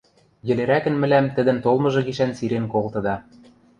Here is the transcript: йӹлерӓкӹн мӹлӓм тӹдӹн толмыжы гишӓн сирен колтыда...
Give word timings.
йӹлерӓкӹн 0.47 0.95
мӹлӓм 1.01 1.25
тӹдӹн 1.35 1.57
толмыжы 1.63 2.01
гишӓн 2.07 2.31
сирен 2.37 2.65
колтыда... 2.73 3.15